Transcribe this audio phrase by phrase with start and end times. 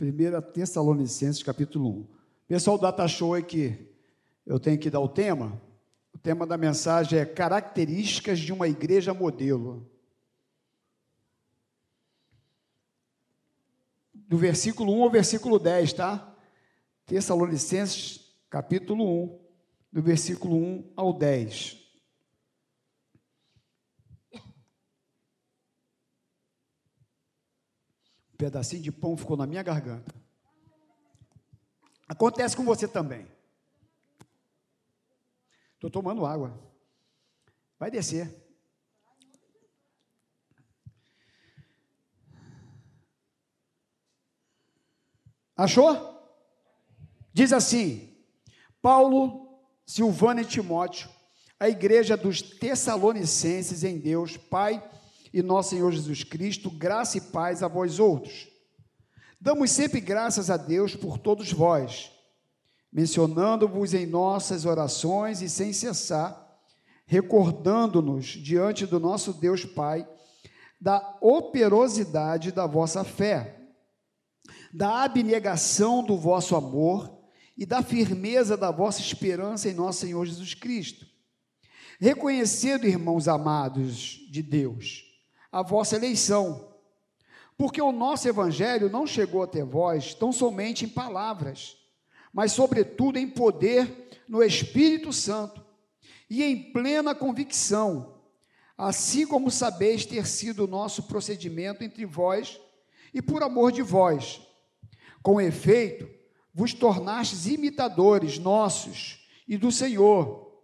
[0.00, 2.06] 1 Tessalonicenses, capítulo 1.
[2.46, 3.76] Pessoal do Data Show aqui,
[4.46, 5.60] eu tenho que dar o tema.
[6.14, 9.90] O tema da mensagem é Características de uma igreja modelo.
[14.14, 16.32] Do versículo 1 ao versículo 10, tá?
[17.04, 19.40] Tessalonicenses, capítulo 1,
[19.94, 21.87] do versículo 1 ao 10.
[28.38, 30.14] Pedacinho de pão ficou na minha garganta.
[32.06, 33.26] Acontece com você também.
[35.74, 36.56] Estou tomando água.
[37.78, 38.32] Vai descer.
[45.56, 46.16] Achou?
[47.32, 48.16] Diz assim:
[48.80, 51.10] Paulo, Silvano e Timóteo,
[51.58, 54.80] a igreja dos Tessalonicenses em Deus, Pai
[55.38, 58.48] e nosso Senhor Jesus Cristo, graça e paz a vós outros.
[59.40, 62.10] Damos sempre graças a Deus por todos vós,
[62.92, 66.44] mencionando-vos em nossas orações e sem cessar,
[67.06, 70.06] recordando-nos diante do nosso Deus Pai
[70.80, 73.60] da operosidade da vossa fé,
[74.72, 77.16] da abnegação do vosso amor
[77.56, 81.06] e da firmeza da vossa esperança em nosso Senhor Jesus Cristo.
[82.00, 85.07] Reconhecendo, irmãos amados de Deus,
[85.50, 86.74] a vossa eleição,
[87.56, 91.76] porque o nosso evangelho não chegou até vós tão somente em palavras,
[92.32, 95.64] mas sobretudo em poder no Espírito Santo
[96.30, 98.20] e em plena convicção,
[98.76, 102.60] assim como sabeis ter sido o nosso procedimento entre vós
[103.12, 104.40] e por amor de vós.
[105.22, 106.08] Com efeito,
[106.54, 110.62] vos tornastes imitadores nossos e do Senhor,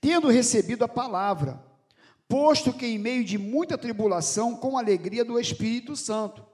[0.00, 1.65] tendo recebido a palavra,
[2.28, 6.44] posto que em meio de muita tribulação, com alegria do Espírito Santo,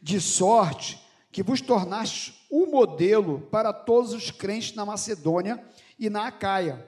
[0.00, 1.00] de sorte
[1.30, 5.64] que vos tornastes o um modelo para todos os crentes na Macedônia
[5.98, 6.86] e na Acaia.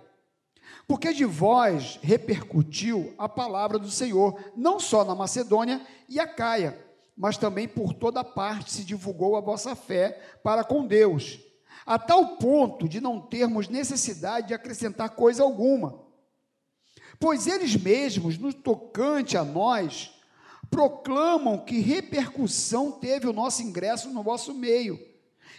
[0.86, 6.78] Porque de vós repercutiu a palavra do Senhor, não só na Macedônia e Acaia,
[7.16, 11.38] mas também por toda parte se divulgou a vossa fé para com Deus,
[11.86, 16.03] a tal ponto de não termos necessidade de acrescentar coisa alguma.
[17.18, 20.10] Pois eles mesmos, no tocante a nós,
[20.70, 24.98] proclamam que repercussão teve o nosso ingresso no vosso meio,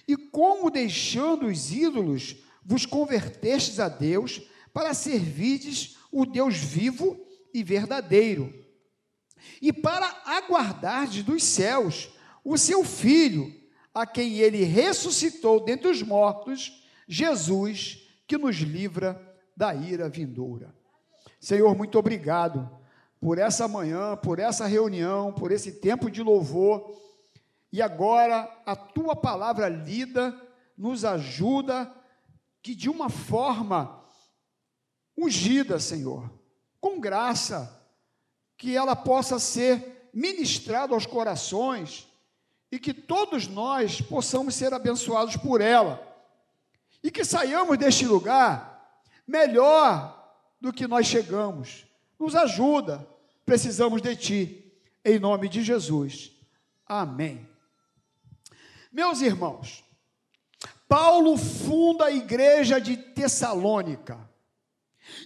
[0.08, 4.42] e como deixando os ídolos, vos convertestes a Deus
[4.74, 7.18] para servirdes o Deus vivo
[7.54, 8.54] e verdadeiro,
[9.62, 12.10] e para aguardardes dos céus
[12.44, 13.54] o seu Filho,
[13.94, 19.18] a quem ele ressuscitou dentre os mortos, Jesus, que nos livra
[19.56, 20.75] da ira vindoura.
[21.46, 22.68] Senhor, muito obrigado
[23.22, 27.00] por essa manhã, por essa reunião, por esse tempo de louvor.
[27.72, 30.36] E agora a tua palavra lida
[30.76, 31.94] nos ajuda
[32.64, 34.04] que de uma forma
[35.16, 36.28] ungida, Senhor,
[36.82, 37.80] com graça,
[38.58, 42.08] que ela possa ser ministrada aos corações
[42.72, 46.02] e que todos nós possamos ser abençoados por ela.
[47.04, 50.25] E que saiamos deste lugar melhor
[50.60, 51.86] do que nós chegamos.
[52.20, 53.08] Nos ajuda,
[53.46, 56.32] precisamos de Ti, em nome de Jesus.
[56.86, 57.48] Amém.
[58.92, 59.84] Meus irmãos,
[60.88, 64.30] Paulo funda a igreja de Tessalônica,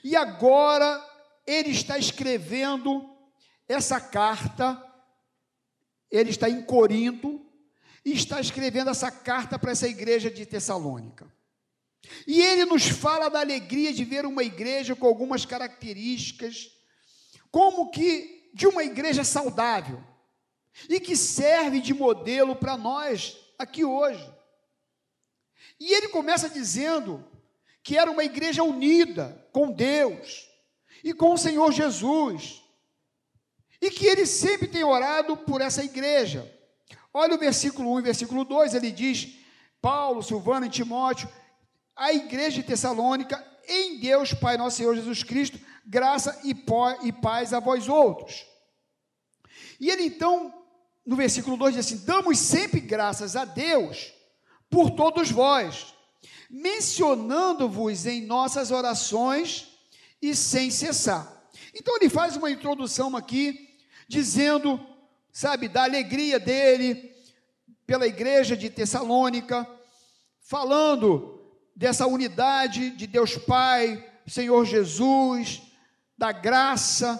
[0.03, 1.05] e agora
[1.45, 3.09] ele está escrevendo
[3.67, 4.83] essa carta,
[6.09, 7.45] ele está em Corinto,
[8.03, 11.31] e está escrevendo essa carta para essa igreja de Tessalônica.
[12.25, 16.71] E ele nos fala da alegria de ver uma igreja com algumas características,
[17.51, 20.03] como que de uma igreja saudável,
[20.87, 24.27] e que serve de modelo para nós aqui hoje.
[25.79, 27.25] E ele começa dizendo
[27.83, 30.47] que era uma igreja unida com Deus
[31.03, 32.61] e com o Senhor Jesus,
[33.81, 36.53] e que ele sempre tem orado por essa igreja.
[37.13, 39.35] Olha o versículo 1 e versículo 2, ele diz:
[39.81, 41.29] Paulo, Silvano e Timóteo,
[41.99, 46.53] a igreja de Tessalônica, em Deus, Pai nosso Senhor Jesus Cristo, graça e,
[47.11, 48.45] paz a vós outros.
[49.79, 50.53] E ele então,
[51.05, 54.13] no versículo 2 diz assim: Damos sempre graças a Deus
[54.69, 55.93] por todos vós,
[56.49, 59.67] mencionando-vos em nossas orações
[60.21, 61.49] e sem cessar.
[61.75, 63.77] Então ele faz uma introdução aqui,
[64.07, 64.79] dizendo,
[65.33, 67.13] sabe, da alegria dele
[67.85, 69.67] pela igreja de Tessalônica,
[70.39, 71.38] falando
[71.79, 75.61] dessa unidade de Deus Pai, Senhor Jesus,
[76.17, 77.17] da graça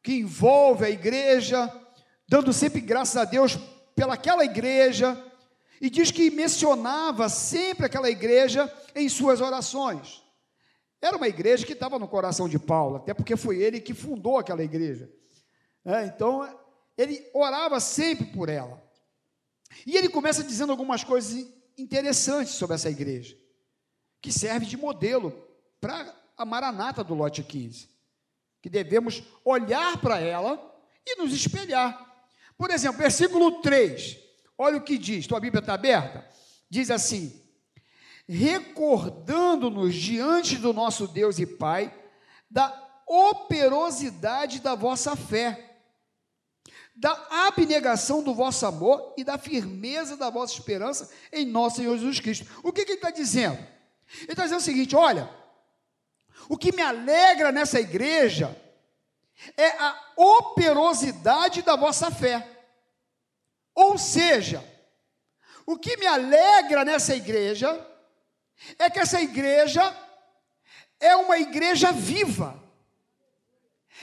[0.00, 1.68] que envolve a igreja,
[2.28, 3.58] dando sempre graças a Deus
[3.96, 5.20] pelaquela igreja,
[5.80, 10.22] E diz que mencionava sempre aquela igreja em suas orações.
[11.00, 14.38] Era uma igreja que estava no coração de Paulo, até porque foi ele que fundou
[14.38, 15.10] aquela igreja.
[15.84, 16.48] É, então,
[16.96, 18.80] ele orava sempre por ela.
[19.84, 21.44] E ele começa dizendo algumas coisas
[21.76, 23.36] interessantes sobre essa igreja,
[24.22, 25.36] que serve de modelo
[25.80, 27.88] para a maranata do lote 15,
[28.62, 30.58] que devemos olhar para ela
[31.04, 32.10] e nos espelhar.
[32.56, 34.16] Por exemplo, versículo 3,
[34.56, 36.24] olha o que diz, tua Bíblia está aberta?
[36.70, 37.42] Diz assim:
[38.28, 41.92] recordando-nos diante do nosso Deus e Pai
[42.48, 42.72] da
[43.06, 45.80] operosidade da vossa fé,
[46.94, 47.12] da
[47.48, 52.46] abnegação do vosso amor e da firmeza da vossa esperança em nosso Senhor Jesus Cristo.
[52.62, 53.58] O que, que ele está dizendo?
[54.20, 55.28] Ele está dizendo o seguinte: olha,
[56.48, 58.56] o que me alegra nessa igreja
[59.56, 62.46] é a operosidade da vossa fé.
[63.74, 64.62] Ou seja,
[65.66, 67.88] o que me alegra nessa igreja
[68.78, 69.82] é que essa igreja
[71.00, 72.62] é uma igreja viva,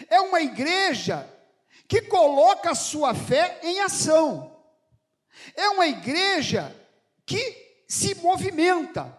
[0.10, 1.28] é uma igreja
[1.88, 4.56] que coloca a sua fé em ação,
[5.56, 6.76] é uma igreja
[7.26, 9.18] que se movimenta,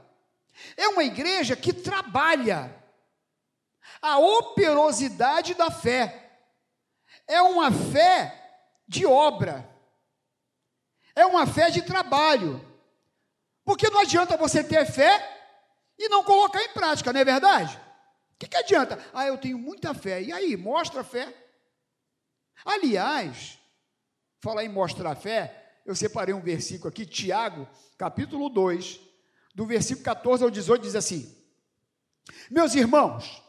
[0.80, 2.74] é uma igreja que trabalha.
[4.00, 6.30] A operosidade da fé
[7.26, 8.34] é uma fé
[8.88, 9.68] de obra,
[11.14, 12.66] é uma fé de trabalho.
[13.62, 15.38] Porque não adianta você ter fé
[15.98, 17.76] e não colocar em prática, não é verdade?
[18.32, 18.98] O que, que adianta?
[19.12, 20.22] Ah, eu tenho muita fé.
[20.22, 21.32] E aí, mostra a fé.
[22.64, 23.58] Aliás,
[24.40, 27.68] falar em mostrar a fé, eu separei um versículo aqui, Tiago,
[27.98, 29.09] capítulo 2,
[29.54, 31.34] do versículo 14 ao 18, diz assim:
[32.50, 33.42] Meus irmãos,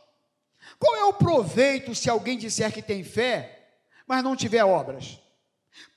[0.80, 3.78] qual é o proveito se alguém disser que tem fé,
[4.08, 5.20] mas não tiver obras?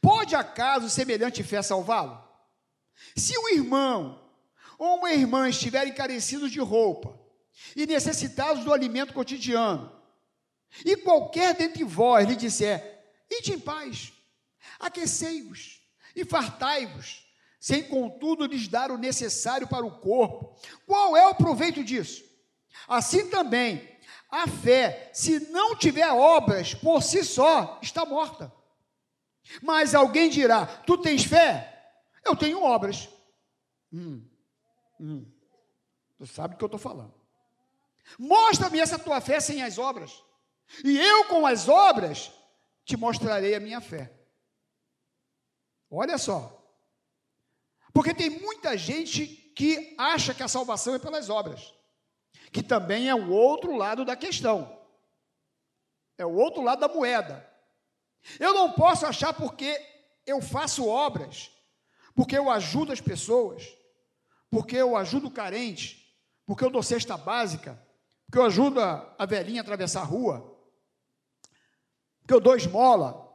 [0.01, 2.23] Pode acaso semelhante fé salvá-lo?
[3.17, 4.23] Se o irmão
[4.79, 7.19] ou uma irmã estiverem carecidos de roupa
[7.75, 9.93] e necessitados do alimento cotidiano,
[10.85, 14.13] e qualquer dentre vós lhe disser: Ide em paz,
[14.79, 15.81] aquecei-vos
[16.15, 17.24] e fartai-vos,
[17.65, 20.55] sem contudo lhes dar o necessário para o corpo,
[20.87, 22.23] qual é o proveito disso?
[22.87, 23.99] Assim também,
[24.31, 28.53] a fé, se não tiver obras por si só, está morta.
[29.63, 31.91] Mas alguém dirá: Tu tens fé?
[32.23, 33.09] Eu tenho obras.
[33.91, 34.23] Hum,
[35.01, 35.25] hum.
[36.19, 37.15] Tu sabe do que eu estou falando.
[38.19, 40.23] Mostra-me essa tua fé sem as obras.
[40.85, 42.31] E eu, com as obras,
[42.85, 44.13] te mostrarei a minha fé.
[45.91, 46.61] Olha só.
[47.95, 49.27] Porque tem muita gente
[49.57, 51.73] que acha que a salvação é pelas obras,
[52.53, 54.79] que também é o outro lado da questão.
[56.19, 57.51] É o outro lado da moeda.
[58.39, 59.81] Eu não posso achar porque
[60.27, 61.55] eu faço obras
[62.15, 63.77] porque eu ajudo as pessoas,
[64.49, 66.17] porque eu ajudo o carente,
[66.47, 67.81] porque eu dou cesta básica,
[68.27, 70.57] porque eu ajudo a, velhinha a atravessar a rua,
[72.21, 73.29] porque eu dou esmola,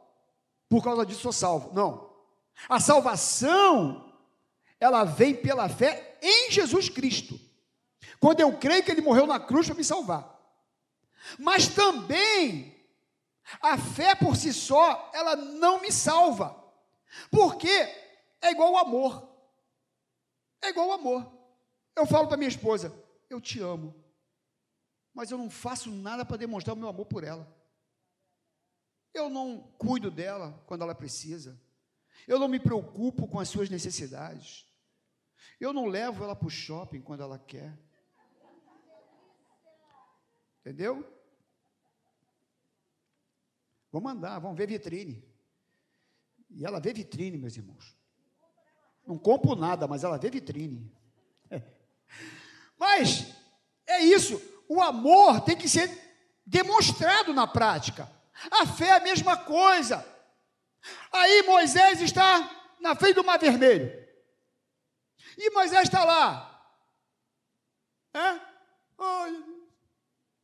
[0.68, 1.72] por causa disso sou salvo.
[1.74, 2.10] Não.
[2.68, 4.09] A salvação,
[4.80, 7.38] ela vem pela fé em Jesus Cristo.
[8.18, 10.38] Quando eu creio que Ele morreu na cruz para me salvar.
[11.38, 12.74] Mas também,
[13.60, 16.56] a fé por si só, ela não me salva.
[17.30, 17.88] Por quê?
[18.40, 19.28] É igual o amor.
[20.62, 21.30] É igual o amor.
[21.94, 22.92] Eu falo para minha esposa:
[23.28, 23.94] Eu te amo.
[25.12, 27.46] Mas eu não faço nada para demonstrar o meu amor por ela.
[29.12, 31.60] Eu não cuido dela quando ela precisa.
[32.28, 34.69] Eu não me preocupo com as suas necessidades.
[35.60, 37.78] Eu não levo ela para o shopping quando ela quer.
[40.60, 41.06] Entendeu?
[43.92, 45.24] Vamos andar, vamos ver vitrine.
[46.50, 47.96] E ela vê vitrine, meus irmãos.
[49.06, 50.92] Não compro nada, mas ela vê vitrine.
[52.78, 53.34] Mas
[53.86, 54.40] é isso.
[54.68, 55.90] O amor tem que ser
[56.46, 58.10] demonstrado na prática.
[58.50, 60.06] A fé é a mesma coisa.
[61.12, 62.48] Aí Moisés está
[62.80, 63.92] na frente do Mar Vermelho.
[65.40, 66.46] E Moisés está lá.
[68.12, 68.38] É?
[68.98, 69.30] Ai,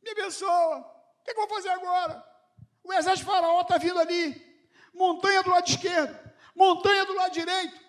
[0.01, 0.77] me abençoa.
[0.79, 2.25] O que, é que eu vou fazer agora?
[2.83, 4.43] O exército faraó está vindo ali.
[4.95, 6.17] Montanha do lado esquerdo,
[6.55, 7.79] montanha do lado direito.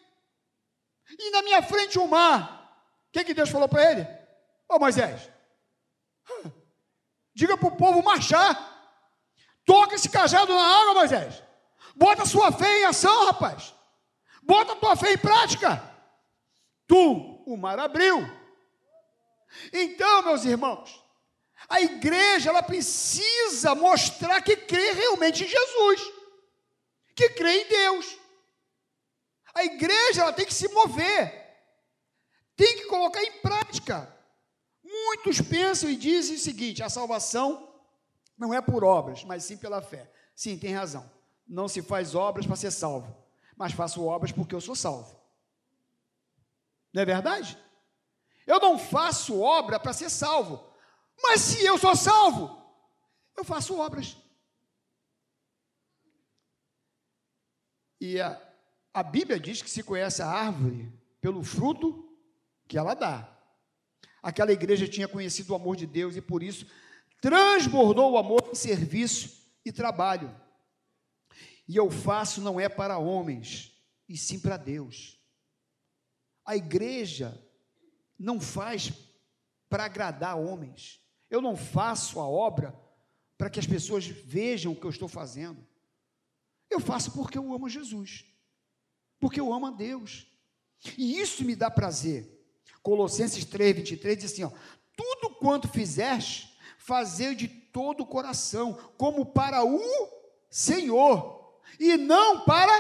[1.18, 2.84] E na minha frente o um mar.
[3.09, 4.02] O que, que Deus falou para ele?
[4.68, 5.30] Ô oh, Moisés,
[7.32, 8.54] diga para o povo marchar.
[9.64, 11.42] Toca esse cajado na água, Moisés.
[11.96, 13.74] Bota a sua fé em ação, rapaz.
[14.42, 15.88] Bota a tua fé em prática.
[16.89, 18.18] Tu, o mar abriu.
[19.72, 21.05] Então, meus irmãos,
[21.68, 26.12] a igreja ela precisa mostrar que crê realmente em Jesus,
[27.14, 28.18] que crê em Deus.
[29.55, 31.30] A igreja ela tem que se mover,
[32.57, 34.16] tem que colocar em prática.
[34.82, 37.68] Muitos pensam e dizem o seguinte: a salvação
[38.36, 40.11] não é por obras, mas sim pela fé.
[40.34, 41.11] Sim, tem razão.
[41.47, 43.14] Não se faz obras para ser salvo,
[43.57, 45.17] mas faço obras porque eu sou salvo.
[46.93, 47.59] Não é verdade?
[48.47, 50.64] Eu não faço obra para ser salvo,
[51.22, 52.57] mas se eu sou salvo,
[53.36, 54.16] eu faço obras.
[58.01, 58.41] E a,
[58.95, 62.09] a Bíblia diz que se conhece a árvore pelo fruto
[62.66, 63.36] que ela dá.
[64.22, 66.66] Aquela igreja tinha conhecido o amor de Deus e por isso
[67.20, 70.34] transbordou o amor em serviço e trabalho.
[71.66, 73.74] E eu faço não é para homens,
[74.09, 75.17] e sim para Deus.
[76.49, 77.38] A igreja
[78.18, 78.90] não faz
[79.68, 80.99] para agradar homens.
[81.28, 82.74] Eu não faço a obra
[83.36, 85.62] para que as pessoas vejam o que eu estou fazendo.
[86.70, 88.24] Eu faço porque eu amo Jesus,
[89.20, 90.26] porque eu amo a Deus.
[90.96, 92.26] E isso me dá prazer.
[92.82, 94.51] Colossenses 3, 23 diz assim: ó,
[94.96, 99.78] tudo quanto fizeste, fazer de todo o coração, como para o
[100.49, 102.72] Senhor, e não para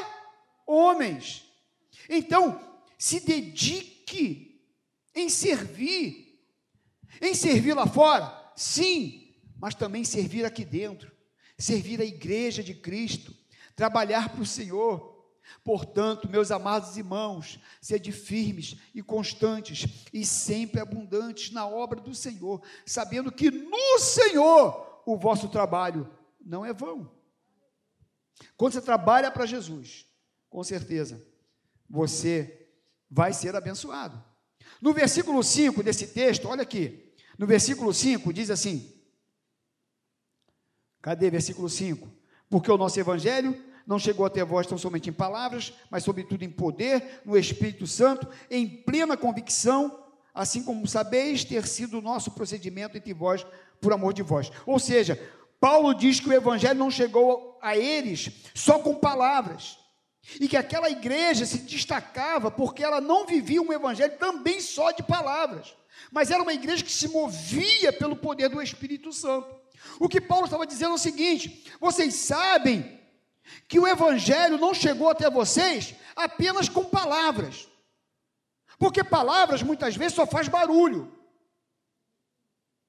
[0.66, 1.44] homens.
[2.08, 4.60] Então, se dedique
[5.14, 6.42] em servir,
[7.22, 11.10] em servir lá fora, sim, mas também servir aqui dentro,
[11.56, 13.34] servir a igreja de Cristo,
[13.76, 15.16] trabalhar para o Senhor.
[15.64, 22.62] Portanto, meus amados irmãos, sede firmes e constantes e sempre abundantes na obra do Senhor,
[22.84, 26.10] sabendo que no Senhor o vosso trabalho
[26.44, 27.10] não é vão.
[28.56, 30.06] Quando você trabalha para Jesus,
[30.50, 31.24] com certeza,
[31.88, 32.57] você
[33.10, 34.22] vai ser abençoado.
[34.80, 38.92] No versículo 5 desse texto, olha aqui, no versículo 5 diz assim:
[41.00, 42.08] Cadê versículo 5?
[42.50, 43.56] Porque o nosso evangelho
[43.86, 48.28] não chegou até vós tão somente em palavras, mas sobretudo em poder, no Espírito Santo,
[48.50, 50.04] em plena convicção,
[50.34, 53.46] assim como sabeis ter sido o nosso procedimento entre vós
[53.80, 54.52] por amor de vós.
[54.66, 55.18] Ou seja,
[55.58, 59.78] Paulo diz que o evangelho não chegou a eles só com palavras.
[60.40, 65.02] E que aquela igreja se destacava porque ela não vivia um evangelho também só de
[65.02, 65.74] palavras,
[66.12, 69.58] mas era uma igreja que se movia pelo poder do Espírito Santo.
[69.98, 72.98] O que Paulo estava dizendo é o seguinte: vocês sabem
[73.66, 77.68] que o Evangelho não chegou até vocês apenas com palavras.
[78.78, 81.12] Porque palavras muitas vezes só faz barulho.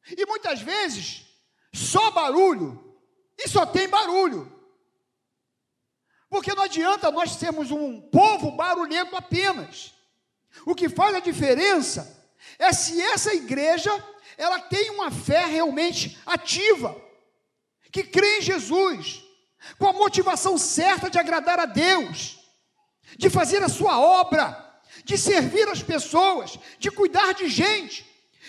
[0.05, 1.25] E muitas vezes
[1.73, 2.97] só barulho
[3.37, 4.59] e só tem barulho.
[6.30, 9.93] Porque não adianta nós sermos um povo barulhento apenas.
[10.65, 12.17] O que faz a diferença
[12.57, 13.91] é se essa igreja
[14.38, 16.95] ela tem uma fé realmente ativa,
[17.91, 19.23] que crê em Jesus,
[19.77, 22.39] com a motivação certa de agradar a Deus,
[23.17, 28.05] de fazer a sua obra, de servir as pessoas, de cuidar de gente.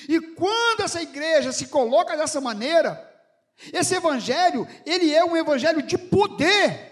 [0.09, 3.09] E quando essa igreja se coloca dessa maneira,
[3.73, 6.90] esse evangelho, ele é um evangelho de poder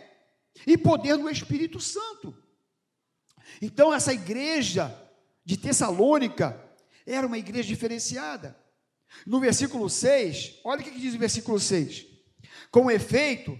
[0.66, 2.36] e poder do Espírito Santo.
[3.61, 4.94] Então essa igreja
[5.44, 6.62] de Tessalônica
[7.06, 8.56] era uma igreja diferenciada.
[9.26, 12.06] No versículo 6, olha o que diz o versículo 6.
[12.70, 13.59] Com efeito,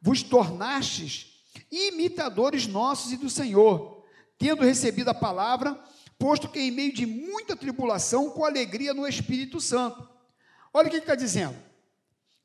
[0.00, 4.04] vos tornastes imitadores nossos e do Senhor,
[4.38, 5.78] tendo recebido a palavra,
[6.18, 10.08] posto que em meio de muita tribulação, com alegria no Espírito Santo.
[10.72, 11.56] Olha o que está dizendo.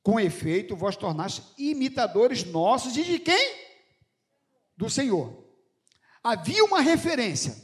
[0.02, 3.65] Com efeito, vós tornastes imitadores nossos e de quem?
[4.78, 5.46] Do Senhor.
[6.24, 7.56] Havia uma referência.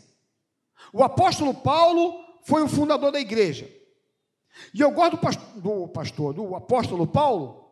[0.94, 3.70] O apóstolo Paulo foi o fundador da igreja.
[4.74, 5.18] E eu gosto
[5.56, 7.70] do pastor, do, apóstolo Paulo,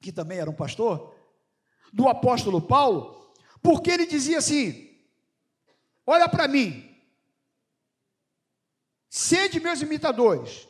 [0.00, 1.14] que também era um pastor,
[1.92, 4.90] do apóstolo Paulo, porque ele dizia assim:
[6.06, 6.94] Olha para mim,
[9.08, 10.68] sede meus imitadores,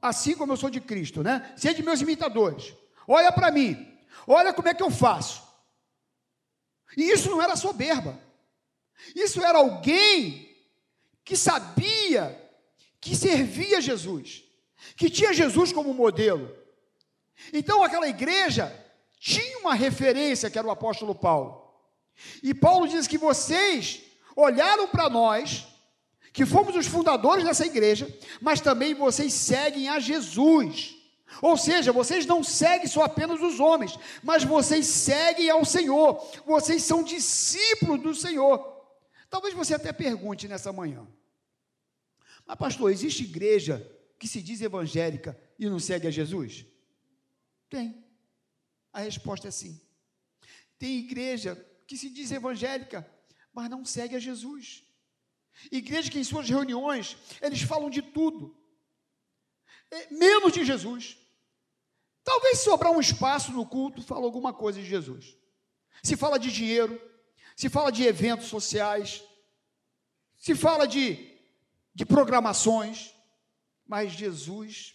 [0.00, 1.52] assim como eu sou de Cristo, né?
[1.56, 2.74] Sede meus imitadores,
[3.08, 5.49] olha para mim, olha como é que eu faço.
[6.96, 8.18] E isso não era soberba,
[9.14, 10.48] isso era alguém
[11.24, 12.36] que sabia
[13.00, 14.44] que servia Jesus,
[14.96, 16.54] que tinha Jesus como modelo.
[17.52, 18.74] Então aquela igreja
[19.18, 21.60] tinha uma referência que era o apóstolo Paulo.
[22.42, 24.02] E Paulo diz que vocês
[24.36, 25.66] olharam para nós,
[26.32, 28.08] que fomos os fundadores dessa igreja,
[28.40, 30.96] mas também vocês seguem a Jesus.
[31.40, 36.20] Ou seja, vocês não seguem só apenas os homens, mas vocês seguem ao Senhor.
[36.44, 38.58] Vocês são discípulos do Senhor.
[39.28, 41.06] Talvez você até pergunte nessa manhã:
[42.46, 43.86] Mas, pastor, existe igreja
[44.18, 46.66] que se diz evangélica e não segue a Jesus?
[47.68, 48.04] Tem.
[48.92, 49.80] A resposta é sim.
[50.78, 51.54] Tem igreja
[51.86, 53.08] que se diz evangélica,
[53.52, 54.82] mas não segue a Jesus.
[55.70, 58.56] Igreja que em suas reuniões eles falam de tudo,
[60.10, 61.16] menos de Jesus.
[62.22, 65.36] Talvez sobrar um espaço no culto, fala alguma coisa de Jesus.
[66.02, 67.00] Se fala de dinheiro,
[67.56, 69.22] se fala de eventos sociais,
[70.36, 71.38] se fala de,
[71.94, 73.14] de programações,
[73.86, 74.94] mas Jesus.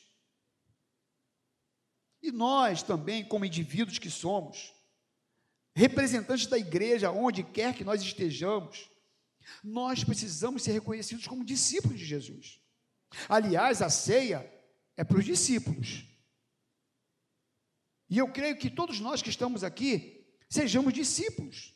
[2.22, 4.74] E nós também, como indivíduos que somos,
[5.76, 8.90] representantes da igreja, onde quer que nós estejamos,
[9.64, 12.62] nós precisamos ser reconhecidos como discípulos de Jesus.
[13.30, 14.55] Aliás, a ceia
[14.98, 16.06] é para os discípulos.
[18.10, 21.74] E eu creio que todos nós que estamos aqui sejamos discípulos.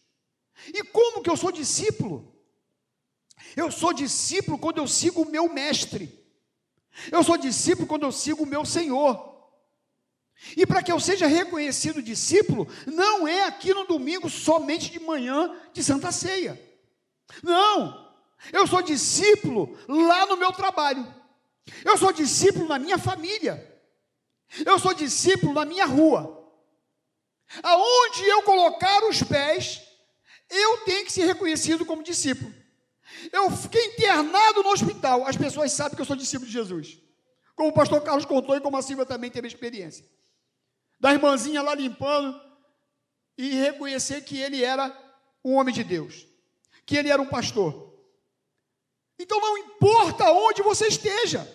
[0.67, 2.35] E como que eu sou discípulo?
[3.55, 6.17] Eu sou discípulo quando eu sigo o meu mestre.
[7.11, 9.29] Eu sou discípulo quando eu sigo o meu Senhor.
[10.55, 15.53] E para que eu seja reconhecido discípulo, não é aqui no domingo somente de manhã
[15.73, 16.59] de Santa Ceia.
[17.43, 18.13] Não,
[18.51, 21.18] eu sou discípulo lá no meu trabalho.
[21.83, 23.65] Eu sou discípulo na minha família.
[24.65, 26.35] Eu sou discípulo na minha rua.
[27.63, 29.81] Aonde eu colocar os pés,
[30.49, 32.53] eu tenho que ser reconhecido como discípulo.
[33.31, 36.99] Eu fiquei internado no hospital, as pessoas sabem que eu sou discípulo de Jesus.
[37.55, 40.05] Como o pastor Carlos contou e como a Silvia também teve experiência.
[40.99, 42.39] Da irmãzinha lá limpando
[43.37, 44.95] e reconhecer que ele era
[45.43, 46.27] um homem de Deus,
[46.85, 47.93] que ele era um pastor.
[49.17, 51.47] Então não importa onde você esteja,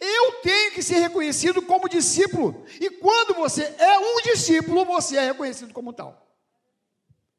[0.00, 2.64] eu tenho que ser reconhecido como discípulo.
[2.80, 6.26] E quando você é um discípulo, você é reconhecido como tal.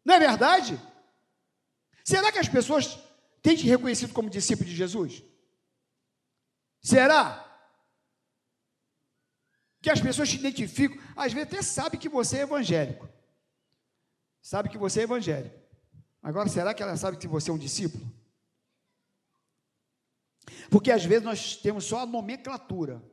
[0.04, 0.80] Não é verdade?
[2.04, 2.98] Será que as pessoas
[3.42, 5.24] têm te reconhecido como discípulo de Jesus?
[6.82, 7.48] Será?
[9.82, 13.08] Que as pessoas te identificam, às vezes até sabem que você é evangélico.
[14.42, 15.60] Sabe que você é evangélico.
[16.22, 18.21] Agora, será que ela sabe que você é um discípulo?
[20.72, 23.04] Porque às vezes nós temos só a nomenclatura.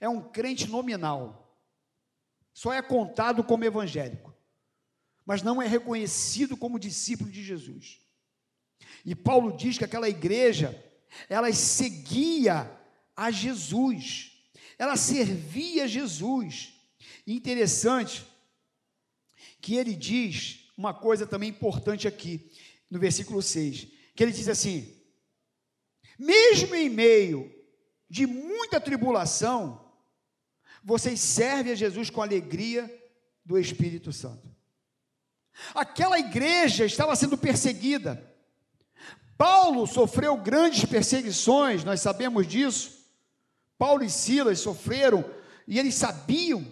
[0.00, 1.56] É um crente nominal.
[2.52, 4.34] Só é contado como evangélico.
[5.24, 8.00] Mas não é reconhecido como discípulo de Jesus.
[9.04, 10.76] E Paulo diz que aquela igreja,
[11.28, 12.68] ela seguia
[13.14, 14.32] a Jesus.
[14.76, 16.74] Ela servia a Jesus.
[17.28, 18.26] Interessante
[19.60, 22.50] que ele diz uma coisa também importante aqui,
[22.90, 23.86] no versículo 6,
[24.16, 24.99] que ele diz assim:
[26.20, 27.50] mesmo em meio
[28.08, 29.90] de muita tribulação,
[30.84, 32.94] vocês servem a Jesus com alegria
[33.42, 34.46] do Espírito Santo.
[35.74, 38.22] Aquela igreja estava sendo perseguida.
[39.38, 43.00] Paulo sofreu grandes perseguições, nós sabemos disso.
[43.78, 45.24] Paulo e Silas sofreram
[45.66, 46.66] e eles sabiam.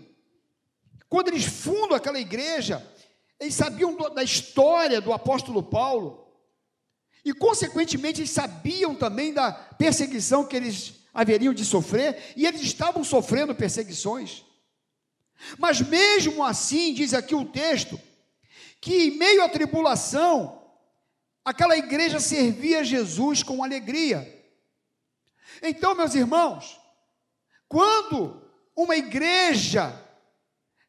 [1.08, 2.86] Quando eles fundam aquela igreja,
[3.40, 6.27] eles sabiam da história do apóstolo Paulo.
[7.28, 13.04] E, consequentemente, eles sabiam também da perseguição que eles haveriam de sofrer, e eles estavam
[13.04, 14.46] sofrendo perseguições.
[15.58, 18.00] Mas, mesmo assim, diz aqui o texto,
[18.80, 20.58] que em meio à tribulação,
[21.44, 24.26] aquela igreja servia Jesus com alegria.
[25.62, 26.80] Então, meus irmãos,
[27.68, 28.42] quando
[28.74, 30.02] uma igreja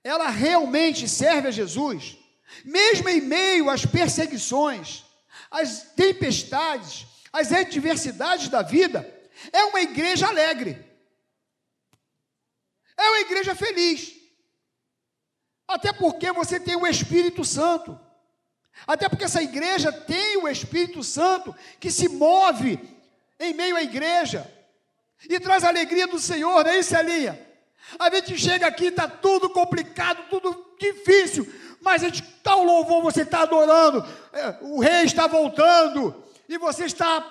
[0.01, 2.17] ela realmente serve a Jesus,
[2.63, 5.03] mesmo em meio às perseguições,
[5.49, 9.07] as tempestades, as adversidades da vida,
[9.51, 10.85] é uma igreja alegre.
[12.97, 14.15] É uma igreja feliz.
[15.67, 17.99] Até porque você tem o Espírito Santo.
[18.85, 22.79] Até porque essa igreja tem o Espírito Santo que se move
[23.39, 24.51] em meio à igreja
[25.27, 27.47] e traz a alegria do Senhor, não é isso, Elinha?
[27.97, 31.45] A gente chega aqui, está tudo complicado, tudo difícil,
[31.81, 36.57] mas a gente está o louvor, você está adorando, é, o rei está voltando, e
[36.57, 37.25] você está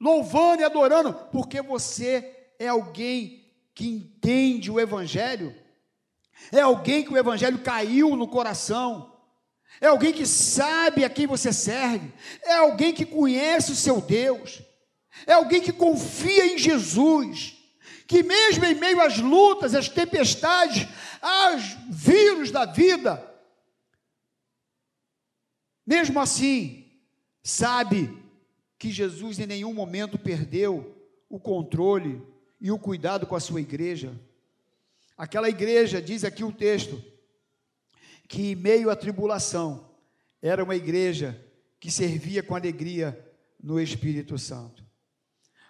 [0.00, 3.44] louvando e adorando, porque você é alguém
[3.74, 5.54] que entende o Evangelho,
[6.52, 9.14] é alguém que o Evangelho caiu no coração,
[9.80, 12.12] é alguém que sabe a quem você serve,
[12.42, 14.62] é alguém que conhece o seu Deus,
[15.26, 17.54] é alguém que confia em Jesus,
[18.06, 20.86] que mesmo em meio às lutas, às tempestades,
[21.20, 23.35] aos vírus da vida,
[25.86, 26.90] mesmo assim,
[27.42, 28.10] sabe
[28.78, 30.96] que Jesus em nenhum momento perdeu
[31.28, 32.20] o controle
[32.60, 34.18] e o cuidado com a sua igreja.
[35.16, 37.02] Aquela igreja, diz aqui o texto,
[38.28, 39.94] que em meio à tribulação,
[40.42, 41.40] era uma igreja
[41.78, 43.18] que servia com alegria
[43.62, 44.84] no Espírito Santo.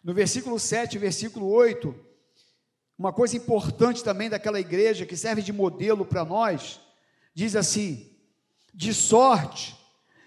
[0.02, 1.94] No versículo 7, versículo 8,
[2.98, 6.80] uma coisa importante também daquela igreja que serve de modelo para nós,
[7.34, 8.16] diz assim:
[8.72, 9.76] de sorte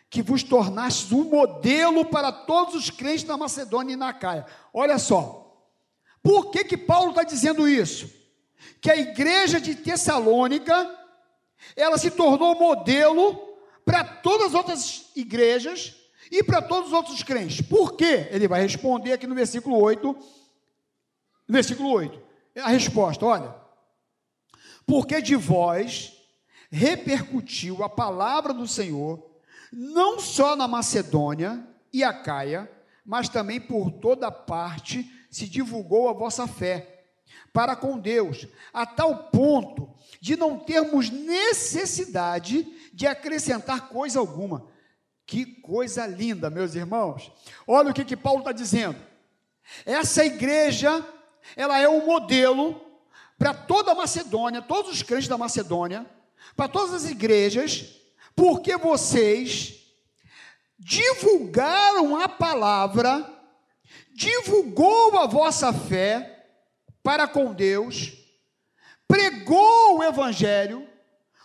[0.09, 4.45] que vos tornastes um modelo para todos os crentes na Macedônia e na Caia.
[4.73, 5.63] Olha só,
[6.23, 8.09] por que que Paulo está dizendo isso?
[8.81, 10.97] Que a igreja de Tessalônica,
[11.75, 13.49] ela se tornou modelo
[13.85, 15.95] para todas as outras igrejas
[16.31, 17.61] e para todos os outros crentes.
[17.61, 18.27] Por quê?
[18.31, 20.07] Ele vai responder aqui no versículo 8,
[21.47, 22.19] no versículo 8,
[22.57, 23.55] a resposta, olha,
[24.85, 26.13] porque de vós
[26.71, 29.28] repercutiu a palavra do Senhor,
[29.71, 32.69] não só na Macedônia e a Caia,
[33.05, 36.99] mas também por toda parte se divulgou a vossa fé
[37.53, 44.67] para com Deus, a tal ponto de não termos necessidade de acrescentar coisa alguma.
[45.25, 47.31] Que coisa linda, meus irmãos.
[47.67, 48.97] Olha o que, que Paulo está dizendo.
[49.85, 51.05] Essa igreja,
[51.55, 52.81] ela é um modelo
[53.37, 56.05] para toda a Macedônia, todos os crentes da Macedônia,
[56.55, 57.95] para todas as igrejas,
[58.35, 59.79] porque vocês
[60.77, 63.29] divulgaram a palavra,
[64.13, 66.47] divulgou a vossa fé
[67.03, 68.13] para com Deus,
[69.07, 70.87] pregou o evangelho,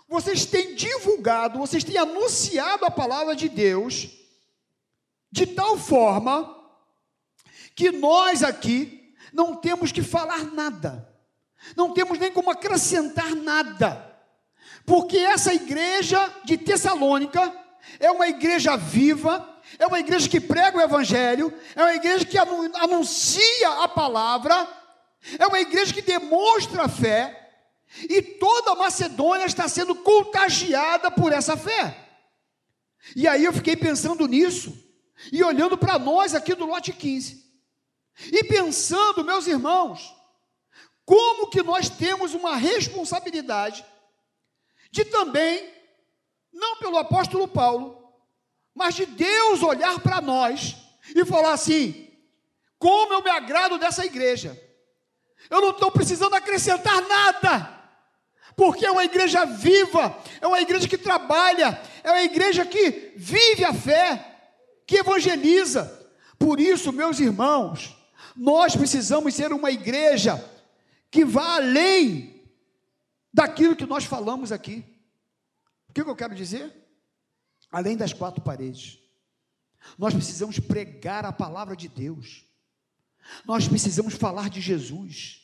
[0.09, 4.09] vocês têm divulgado, vocês têm anunciado a palavra de Deus
[5.33, 6.63] de tal forma
[7.75, 11.13] que nós aqui não temos que falar nada.
[11.77, 14.14] Não temos nem como acrescentar nada
[14.87, 17.53] porque essa igreja de Tessalônica
[17.99, 22.39] é uma igreja viva, é uma igreja que prega o evangelho, é uma igreja que
[22.39, 24.69] anuncia a palavra,
[25.39, 27.41] é uma igreja que demonstra a fé,
[28.09, 31.97] e toda a Macedônia está sendo contagiada por essa fé.
[33.15, 34.77] E aí eu fiquei pensando nisso,
[35.33, 37.43] e olhando para nós aqui do lote 15,
[38.33, 40.15] e pensando, meus irmãos,
[41.05, 43.85] como que nós temos uma responsabilidade
[44.95, 45.69] de também,
[46.53, 48.15] não pelo apóstolo Paulo,
[48.73, 50.77] mas de Deus olhar para nós
[51.17, 52.09] e falar assim:
[52.79, 54.57] como eu me agrado dessa igreja,
[55.51, 57.77] eu não estou precisando acrescentar nada,
[58.55, 63.65] porque é uma igreja viva, é uma igreja que trabalha, é uma igreja que vive
[63.65, 64.25] a fé,
[64.87, 66.09] que evangeliza.
[66.39, 67.97] Por isso, meus irmãos,
[68.37, 70.53] nós precisamos ser uma igreja
[71.11, 72.34] que vá além
[73.35, 74.85] daquilo que nós falamos aqui.
[75.89, 76.73] O que eu quero dizer?
[77.71, 79.01] Além das quatro paredes,
[79.99, 82.45] nós precisamos pregar a palavra de Deus,
[83.45, 85.43] nós precisamos falar de Jesus.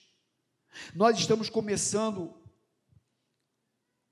[0.94, 2.32] Nós estamos começando,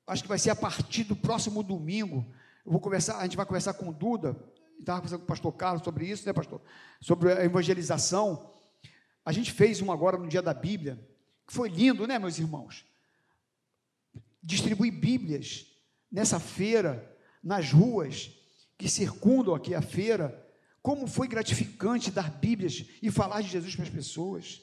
[0.06, 2.26] acho que vai ser a partir do próximo domingo.
[2.66, 4.36] Eu vou conversar, a gente vai conversar com Duda,
[4.80, 6.60] estava conversando com o pastor Carlos sobre isso, né, pastor?
[7.00, 8.54] Sobre a evangelização.
[9.24, 10.98] A gente fez um agora no dia da Bíblia,
[11.46, 12.87] que foi lindo, né, meus irmãos?
[14.42, 15.66] Distribuir Bíblias
[16.10, 18.30] nessa feira, nas ruas
[18.76, 20.46] que circundam aqui a feira.
[20.80, 24.62] Como foi gratificante dar Bíblias e falar de Jesus para as pessoas.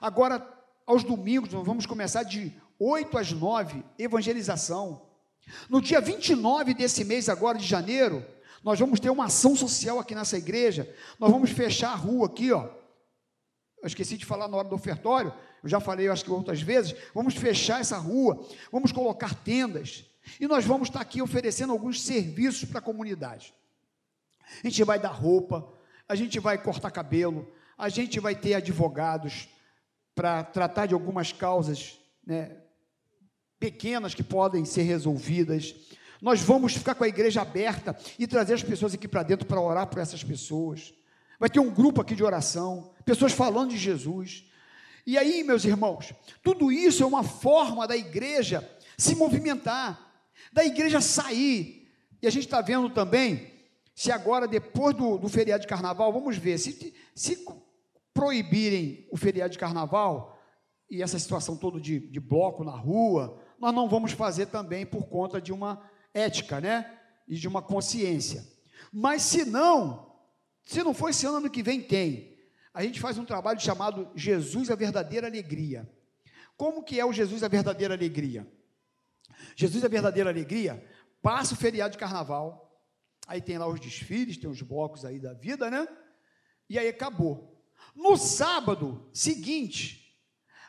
[0.00, 0.46] Agora,
[0.86, 5.08] aos domingos, nós vamos começar de 8 às 9, evangelização.
[5.68, 8.24] No dia 29 desse mês, agora de janeiro,
[8.62, 10.92] nós vamos ter uma ação social aqui nessa igreja.
[11.18, 12.64] Nós vamos fechar a rua aqui, ó.
[13.82, 15.32] Eu esqueci de falar na hora do ofertório
[15.64, 20.04] eu já falei, acho que outras vezes, vamos fechar essa rua, vamos colocar tendas,
[20.38, 23.54] e nós vamos estar aqui oferecendo alguns serviços para a comunidade.
[24.62, 25.66] A gente vai dar roupa,
[26.06, 29.48] a gente vai cortar cabelo, a gente vai ter advogados
[30.14, 32.58] para tratar de algumas causas né,
[33.58, 35.74] pequenas que podem ser resolvidas.
[36.20, 39.62] Nós vamos ficar com a igreja aberta e trazer as pessoas aqui para dentro para
[39.62, 40.92] orar por essas pessoas.
[41.40, 44.44] Vai ter um grupo aqui de oração, pessoas falando de Jesus.
[45.06, 51.00] E aí, meus irmãos, tudo isso é uma forma da igreja se movimentar, da igreja
[51.00, 51.88] sair.
[52.22, 53.52] E a gente está vendo também,
[53.94, 57.44] se agora, depois do, do, feriado de carnaval, vamos ver, se, se
[58.12, 60.38] proibirem o feriado de carnaval
[60.90, 65.06] e essa situação toda de, de bloco na rua, nós não vamos fazer também por
[65.06, 65.82] conta de uma
[66.12, 66.98] ética, né?
[67.26, 68.46] E de uma consciência.
[68.92, 70.14] Mas se não,
[70.64, 72.33] se não for esse ano, ano que vem tem
[72.74, 75.88] a gente faz um trabalho chamado Jesus a verdadeira alegria.
[76.56, 78.46] Como que é o Jesus a verdadeira alegria?
[79.54, 80.84] Jesus a verdadeira alegria
[81.22, 82.84] passa o feriado de carnaval,
[83.28, 85.86] aí tem lá os desfiles, tem os blocos aí da vida, né?
[86.68, 87.64] E aí acabou.
[87.94, 90.18] No sábado seguinte,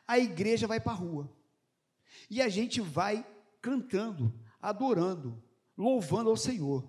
[0.08, 1.36] a igreja vai para a rua.
[2.30, 3.26] E a gente vai
[3.62, 5.44] cantando, adorando,
[5.76, 6.88] louvando ao Senhor.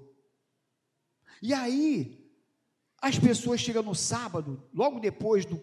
[1.41, 2.26] E aí,
[3.01, 5.63] as pessoas chegam no sábado, logo depois do,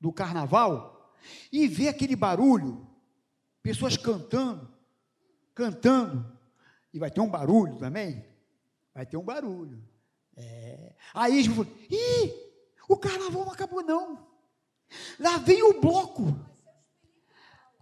[0.00, 1.14] do carnaval,
[1.50, 2.86] e vê aquele barulho,
[3.62, 4.70] pessoas cantando,
[5.54, 6.38] cantando,
[6.92, 8.24] e vai ter um barulho também,
[8.94, 9.82] vai ter um barulho.
[10.36, 10.94] É.
[11.12, 12.32] Aí Jesus falou: ih,
[12.88, 14.26] o carnaval não acabou, não.
[15.18, 16.38] Lá vem o bloco.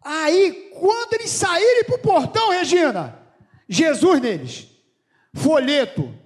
[0.03, 3.18] Aí, quando eles saírem para o portão, Regina,
[3.68, 4.68] Jesus neles,
[5.34, 6.16] folheto,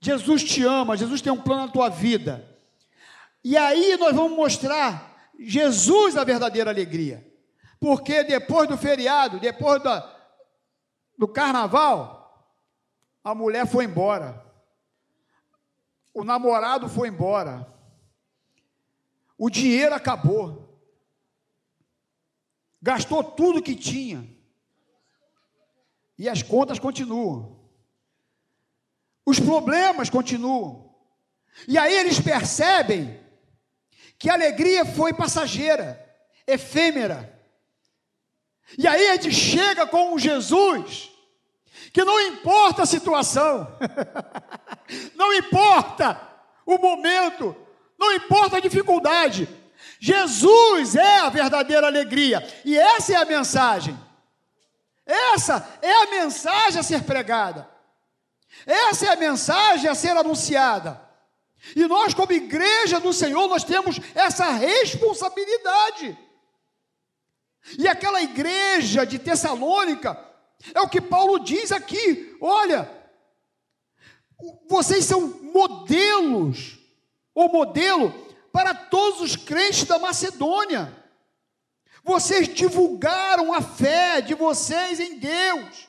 [0.00, 2.48] Jesus te ama, Jesus tem um plano na tua vida.
[3.42, 7.26] E aí nós vamos mostrar Jesus a verdadeira alegria.
[7.80, 10.16] Porque depois do feriado, depois da,
[11.16, 12.18] do carnaval,
[13.22, 14.44] a mulher foi embora.
[16.12, 17.66] O namorado foi embora.
[19.36, 20.80] O dinheiro acabou.
[22.82, 24.28] Gastou tudo que tinha.
[26.18, 27.57] E as contas continuam.
[29.28, 30.90] Os problemas continuam.
[31.66, 33.20] E aí eles percebem
[34.18, 36.02] que a alegria foi passageira,
[36.46, 37.38] efêmera.
[38.78, 41.10] E aí a gente chega com um Jesus
[41.92, 43.70] que não importa a situação,
[45.14, 46.18] não importa
[46.64, 47.54] o momento,
[47.98, 49.46] não importa a dificuldade,
[50.00, 53.94] Jesus é a verdadeira alegria, e essa é a mensagem.
[55.04, 57.76] Essa é a mensagem a ser pregada.
[58.66, 61.00] Essa é a mensagem a ser anunciada.
[61.74, 66.16] E nós, como igreja do Senhor, nós temos essa responsabilidade.
[67.78, 70.18] E aquela igreja de Tessalônica,
[70.74, 72.90] é o que Paulo diz aqui: olha,
[74.68, 76.78] vocês são modelos,
[77.34, 78.12] ou modelo,
[78.52, 80.96] para todos os crentes da Macedônia.
[82.04, 85.87] Vocês divulgaram a fé de vocês em Deus,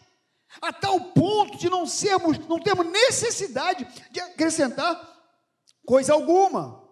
[0.61, 5.07] a tal ponto de não sermos, não termos necessidade de acrescentar
[5.85, 6.87] coisa alguma.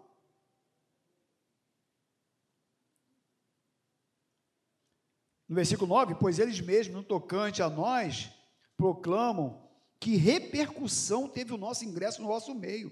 [5.47, 8.29] No versículo 9, pois eles mesmos, no tocante a nós,
[8.75, 9.65] proclamam
[9.99, 12.91] que repercussão teve o nosso ingresso no vosso meio,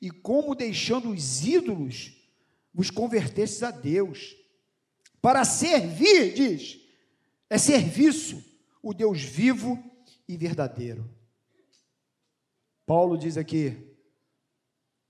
[0.00, 2.12] e como deixando os ídolos,
[2.72, 4.36] vos convertestes a Deus,
[5.22, 6.78] para servir, diz,
[7.48, 8.44] é serviço,
[8.86, 9.82] o Deus vivo
[10.28, 11.10] e verdadeiro.
[12.86, 13.76] Paulo diz aqui: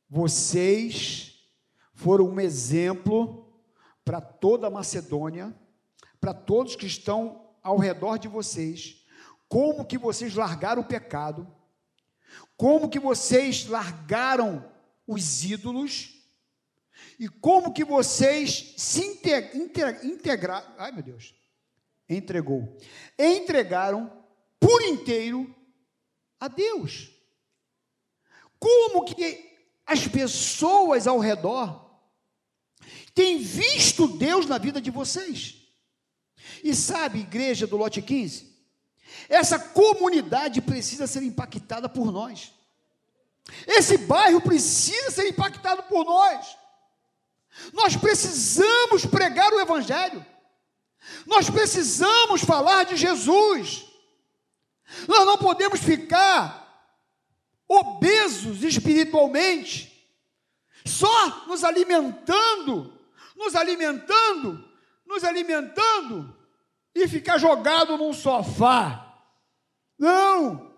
[0.09, 1.47] vocês
[1.93, 3.63] foram um exemplo
[4.03, 5.55] para toda a Macedônia,
[6.19, 9.05] para todos que estão ao redor de vocês,
[9.47, 11.47] como que vocês largaram o pecado,
[12.57, 14.73] como que vocês largaram
[15.07, 16.15] os ídolos,
[17.21, 19.05] e como que vocês se
[20.03, 21.36] integraram, ai meu Deus,
[22.09, 22.77] entregou,
[23.19, 24.13] entregaram
[24.61, 25.55] por inteiro
[26.39, 27.11] a Deus.
[28.59, 31.87] Como que as pessoas ao redor
[33.15, 35.57] têm visto Deus na vida de vocês.
[36.63, 38.55] E sabe, igreja do lote 15,
[39.29, 42.53] essa comunidade precisa ser impactada por nós.
[43.67, 46.57] Esse bairro precisa ser impactado por nós.
[47.73, 50.25] Nós precisamos pregar o Evangelho.
[51.27, 53.87] Nós precisamos falar de Jesus.
[55.09, 56.67] Nós não podemos ficar
[57.69, 59.93] obesos espiritualmente,
[60.85, 62.97] só nos alimentando,
[63.37, 64.65] nos alimentando,
[65.05, 66.37] nos alimentando
[66.95, 69.15] e ficar jogado num sofá.
[69.99, 70.75] Não!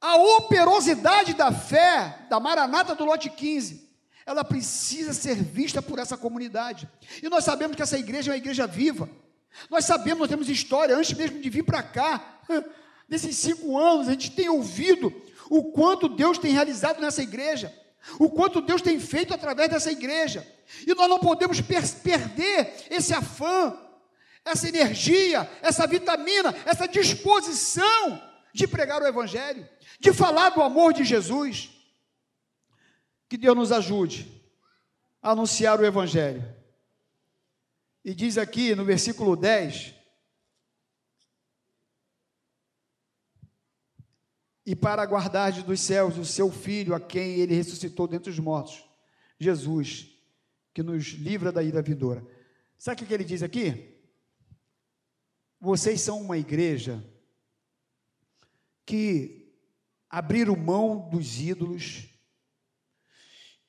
[0.00, 3.87] A operosidade da fé da Maranata do lote 15,
[4.28, 6.86] ela precisa ser vista por essa comunidade.
[7.22, 9.08] E nós sabemos que essa igreja é uma igreja viva.
[9.70, 12.42] Nós sabemos, nós temos história, antes mesmo de vir para cá,
[13.08, 15.10] nesses cinco anos, a gente tem ouvido
[15.48, 17.74] o quanto Deus tem realizado nessa igreja,
[18.18, 20.46] o quanto Deus tem feito através dessa igreja.
[20.86, 23.74] E nós não podemos per perder esse afã,
[24.44, 28.22] essa energia, essa vitamina, essa disposição
[28.52, 29.66] de pregar o Evangelho,
[29.98, 31.77] de falar do amor de Jesus.
[33.28, 34.42] Que Deus nos ajude
[35.20, 36.44] a anunciar o Evangelho.
[38.04, 39.98] E diz aqui no versículo 10:
[44.68, 48.84] e para guardar dos céus o seu Filho, a quem ele ressuscitou dentre os mortos,
[49.40, 50.14] Jesus,
[50.74, 52.22] que nos livra da ira vindoura.
[52.76, 53.98] Sabe o que ele diz aqui?
[55.58, 57.02] Vocês são uma igreja
[58.84, 59.54] que
[60.10, 62.07] abriram mão dos ídolos,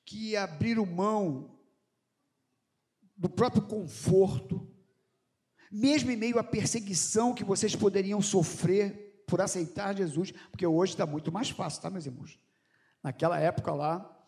[0.09, 1.55] que abriram mão
[3.15, 4.67] do próprio conforto,
[5.71, 11.05] mesmo em meio à perseguição que vocês poderiam sofrer por aceitar Jesus, porque hoje está
[11.05, 12.39] muito mais fácil, tá, meus irmãos?
[13.03, 14.27] Naquela época lá,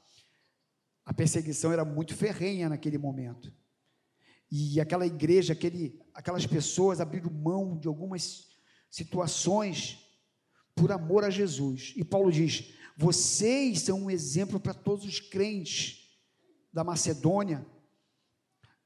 [1.03, 3.51] a perseguição era muito ferrenha naquele momento.
[4.51, 8.51] E aquela igreja, aquele, aquelas pessoas abriram mão de algumas
[8.87, 9.97] situações
[10.75, 11.91] por amor a Jesus.
[11.95, 16.09] E Paulo diz: vocês são um exemplo para todos os crentes
[16.71, 17.65] da Macedônia.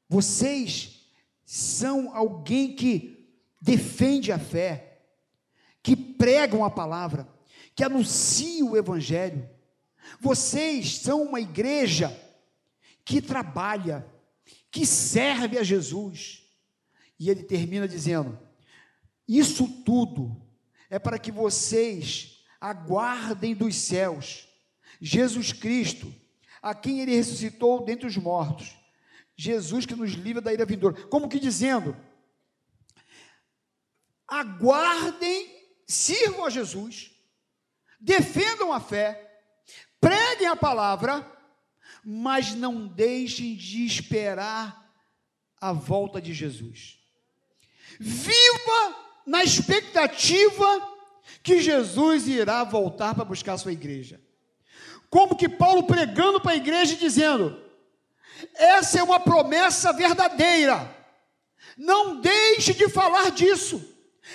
[0.07, 1.09] Vocês
[1.45, 3.29] são alguém que
[3.61, 5.01] defende a fé,
[5.81, 7.27] que pregam a palavra,
[7.75, 9.49] que anunciam o evangelho.
[10.19, 12.15] Vocês são uma igreja
[13.03, 14.05] que trabalha,
[14.71, 16.43] que serve a Jesus.
[17.19, 18.37] E ele termina dizendo:
[19.27, 20.41] Isso tudo
[20.89, 22.34] é para que vocês
[22.69, 24.47] aguardem dos céus
[24.99, 26.11] Jesus Cristo,
[26.61, 28.75] a quem ele ressuscitou dentre os mortos.
[29.35, 31.05] Jesus que nos livra da ira vindoura.
[31.07, 31.95] Como que dizendo:
[34.27, 35.53] aguardem,
[35.85, 37.11] sirvam a Jesus,
[37.99, 39.43] defendam a fé,
[39.99, 41.29] preguem a palavra,
[42.03, 44.91] mas não deixem de esperar
[45.59, 46.97] a volta de Jesus.
[47.99, 48.95] Viva
[49.25, 50.94] na expectativa
[51.41, 54.19] que Jesus irá voltar para buscar a sua igreja.
[55.09, 57.65] Como que Paulo pregando para a igreja e dizendo:
[58.53, 60.93] essa é uma promessa verdadeira.
[61.77, 63.83] Não deixe de falar disso.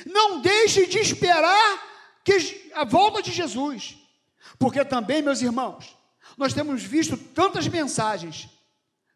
[0.07, 3.97] Não deixe de esperar que a volta de Jesus.
[4.59, 5.97] Porque também, meus irmãos,
[6.37, 8.49] nós temos visto tantas mensagens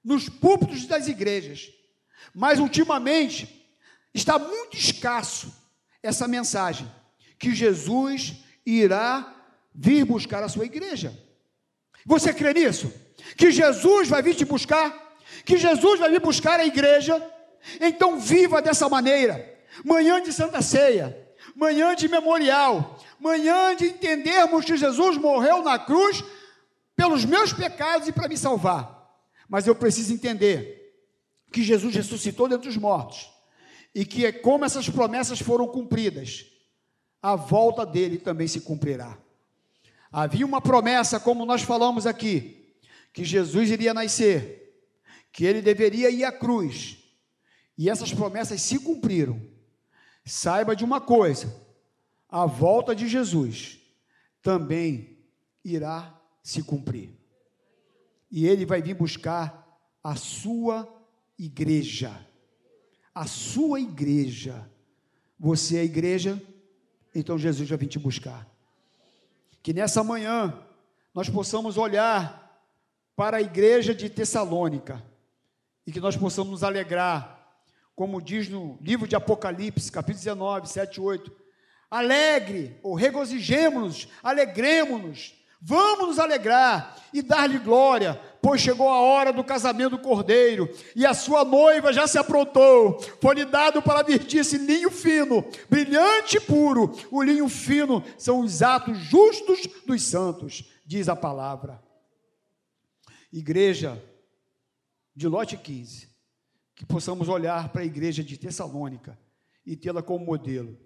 [0.02, 1.70] nos púlpitos das igrejas,
[2.34, 3.66] mas ultimamente
[4.12, 5.52] está muito escasso
[6.02, 6.90] essa mensagem
[7.44, 9.34] que Jesus irá
[9.74, 11.12] vir buscar a sua igreja.
[12.06, 12.90] Você crê nisso?
[13.36, 15.14] Que Jesus vai vir te buscar?
[15.44, 17.22] Que Jesus vai vir buscar a igreja?
[17.78, 19.52] Então viva dessa maneira.
[19.84, 21.14] Manhã de Santa Ceia,
[21.54, 26.24] manhã de memorial, manhã de entendermos que Jesus morreu na cruz
[26.96, 29.06] pelos meus pecados e para me salvar.
[29.46, 30.96] Mas eu preciso entender
[31.52, 33.30] que Jesus ressuscitou dentre os mortos
[33.94, 36.53] e que é como essas promessas foram cumpridas,
[37.24, 39.18] a volta dele também se cumprirá.
[40.12, 42.76] Havia uma promessa, como nós falamos aqui,
[43.14, 44.78] que Jesus iria nascer,
[45.32, 46.98] que ele deveria ir à cruz,
[47.78, 49.40] e essas promessas se cumpriram.
[50.22, 51.50] Saiba de uma coisa:
[52.28, 53.78] a volta de Jesus
[54.42, 55.16] também
[55.64, 57.18] irá se cumprir.
[58.30, 59.66] E ele vai vir buscar
[60.02, 60.86] a sua
[61.38, 62.14] igreja.
[63.14, 64.70] A sua igreja.
[65.38, 66.40] Você é a igreja,
[67.14, 68.46] então Jesus vai vir te buscar.
[69.62, 70.58] Que nessa manhã
[71.14, 72.44] nós possamos olhar
[73.14, 75.02] para a igreja de Tessalônica
[75.86, 77.56] e que nós possamos nos alegrar,
[77.94, 81.32] como diz no livro de Apocalipse, capítulo 19, 7 e 8.
[81.90, 89.42] Alegre, ou regozijemos-nos, alegremos-nos Vamos nos alegrar e dar-lhe glória, pois chegou a hora do
[89.42, 93.00] casamento do cordeiro, e a sua noiva já se aprontou.
[93.18, 96.92] Foi-lhe dado para vestir-se linho fino, brilhante e puro.
[97.10, 101.82] O linho fino são os atos justos dos santos, diz a palavra.
[103.32, 104.02] Igreja
[105.16, 106.10] de Lote 15,
[106.74, 109.18] que possamos olhar para a igreja de Tessalônica
[109.64, 110.78] e tê-la como modelo.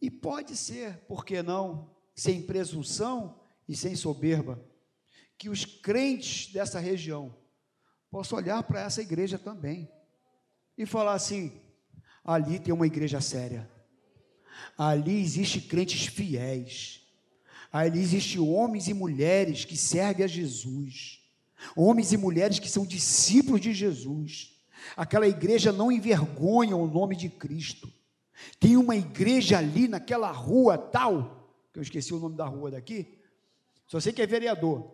[0.00, 3.39] E pode ser, por que não, sem presunção,
[3.70, 4.60] e sem soberba,
[5.38, 7.32] que os crentes dessa região
[8.10, 9.88] possam olhar para essa igreja também
[10.76, 11.52] e falar assim:
[12.24, 13.70] ali tem uma igreja séria,
[14.76, 17.02] ali existe crentes fiéis,
[17.70, 21.20] ali existe homens e mulheres que servem a Jesus,
[21.76, 24.58] homens e mulheres que são discípulos de Jesus.
[24.96, 27.92] Aquela igreja não envergonha o nome de Cristo.
[28.58, 33.19] Tem uma igreja ali naquela rua tal, que eu esqueci o nome da rua daqui,
[33.90, 34.88] só sei que é vereador.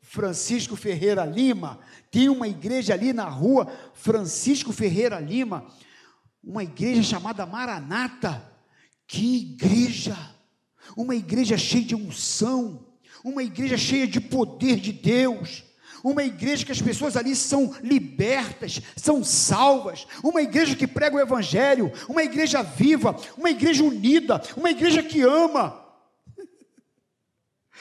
[0.00, 1.80] Francisco Ferreira Lima,
[2.10, 5.66] tem uma igreja ali na rua Francisco Ferreira Lima,
[6.42, 8.42] uma igreja chamada Maranata.
[9.06, 10.16] Que igreja!
[10.96, 12.86] Uma igreja cheia de unção,
[13.22, 15.62] uma igreja cheia de poder de Deus.
[16.02, 21.20] Uma igreja que as pessoas ali são libertas, são salvas, uma igreja que prega o
[21.20, 25.81] Evangelho, uma igreja viva, uma igreja unida, uma igreja que ama,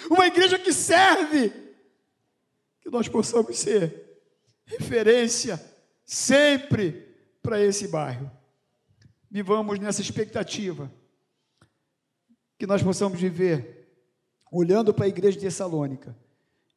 [0.09, 1.49] uma igreja que serve,
[2.81, 4.21] que nós possamos ser
[4.65, 5.61] referência
[6.05, 7.07] sempre
[7.41, 8.31] para esse bairro.
[9.29, 10.91] Vivamos nessa expectativa,
[12.57, 13.81] que nós possamos viver
[14.51, 16.15] olhando para a igreja de Tessalônica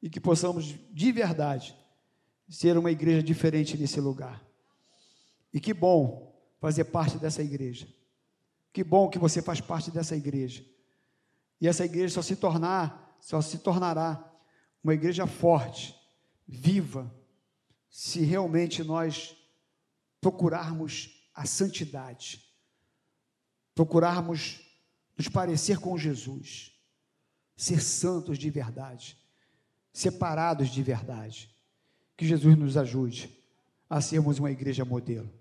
[0.00, 1.76] e que possamos de verdade
[2.48, 4.42] ser uma igreja diferente nesse lugar.
[5.52, 7.86] E que bom fazer parte dessa igreja.
[8.72, 10.64] Que bom que você faz parte dessa igreja.
[11.60, 14.22] E essa igreja só se tornar só se tornará
[14.82, 15.98] uma igreja forte,
[16.46, 17.10] viva,
[17.88, 19.34] se realmente nós
[20.20, 22.44] procurarmos a santidade.
[23.74, 24.60] procurarmos
[25.16, 26.78] nos parecer com Jesus,
[27.56, 29.16] ser santos de verdade,
[29.90, 31.50] separados de verdade.
[32.18, 33.42] Que Jesus nos ajude
[33.88, 35.32] a sermos uma igreja modelo.